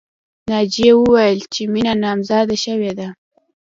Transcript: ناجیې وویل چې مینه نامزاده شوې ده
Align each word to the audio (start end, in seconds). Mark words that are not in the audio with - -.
ناجیې 0.49 0.91
وویل 0.97 1.39
چې 1.53 1.61
مینه 1.73 1.93
نامزاده 2.03 2.55
شوې 2.63 2.91
ده 2.97 3.07